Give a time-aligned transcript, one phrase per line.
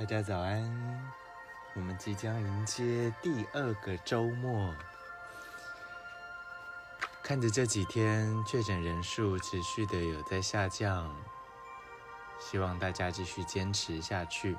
[0.00, 1.12] 大家早安！
[1.74, 4.74] 我们即将迎接第二个周末，
[7.22, 11.14] 看着这几天确诊人数持续的有在下降，
[12.40, 14.56] 希望大家继续坚持下去。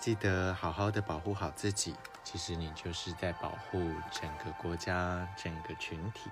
[0.00, 3.78] 记得好好的保护好自己，其实你就是在保护
[4.10, 6.28] 整个国家、整个群体。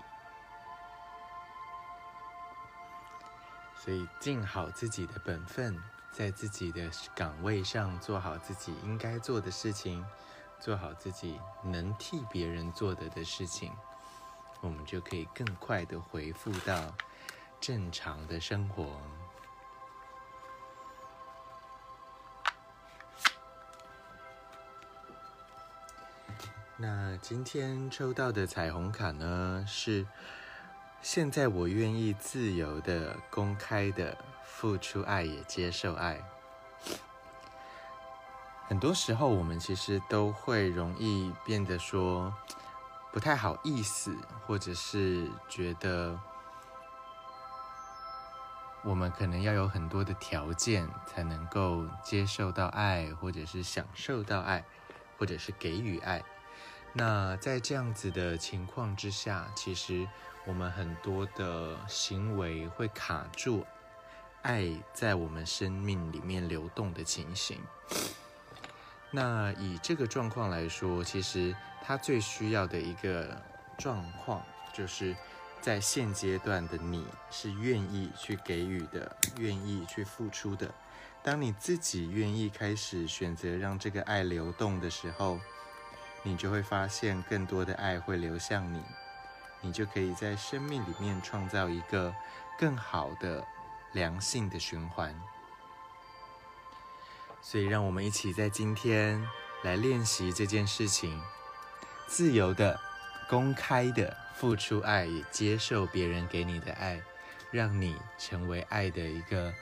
[3.76, 5.80] 所以尽好自己的本分。
[6.18, 10.04] 在自己的岗位上做好自己应该做的事情，
[10.58, 13.72] 做好自己能替别人做的的事情，
[14.60, 16.92] 我们就可以更快的恢复到
[17.60, 19.00] 正常的生活。
[26.76, 30.04] 那今天抽到的彩虹卡呢，是
[31.00, 34.18] 现在我愿意自由的、公开的。
[34.48, 36.20] 付出爱，也接受爱。
[38.66, 42.34] 很多时候，我们其实都会容易变得说
[43.12, 46.18] 不太好意思，或者是觉得
[48.82, 54.64] 我们可能要有很多的条件才能够接受到爱，或者是享受到爱，
[55.18, 56.22] 或者是给予爱。
[56.92, 60.06] 那在这样子的情况之下，其实
[60.44, 63.64] 我们很多的行为会卡住。
[64.48, 67.60] 爱在我们生命里面流动的情形。
[69.10, 73.42] 那以这个状况来说，其实他最需要的一个
[73.76, 75.14] 状况，就是
[75.60, 80.72] 在现阶段的你是愿意去给予的，愿意去付出的。
[81.22, 85.38] 当你自己愿意开始选择让这个爱流动的时候，
[86.22, 88.82] 你就会发现更多的爱会流向你，
[89.60, 92.14] 你就可以在生命里面创造一个
[92.58, 93.44] 更好的。
[93.92, 95.18] 良性的循环，
[97.40, 99.26] 所以让我们一起在今天
[99.62, 101.22] 来练习这件事情：
[102.06, 102.78] 自由的、
[103.28, 107.00] 公开的付出爱，也接受别人给你的爱，
[107.50, 109.54] 让你成为爱的一个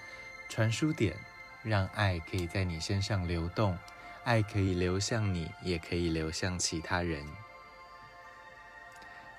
[0.48, 1.16] 传输点，
[1.62, 3.78] 让爱可以在你身上流动，
[4.24, 7.24] 爱可以流向你，也可以流向其他人。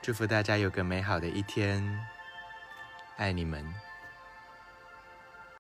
[0.01, 2.07] 祝福大家有个美好的一天，
[3.17, 3.86] 爱你们。